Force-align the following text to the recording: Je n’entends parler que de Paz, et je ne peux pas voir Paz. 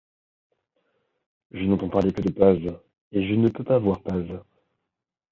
Je 1.51 1.59
n’entends 1.63 1.87
parler 1.91 2.11
que 2.11 2.23
de 2.23 2.31
Paz, 2.31 2.57
et 3.11 3.27
je 3.29 3.35
ne 3.35 3.49
peux 3.49 3.63
pas 3.63 3.77
voir 3.77 4.01
Paz. 4.01 4.25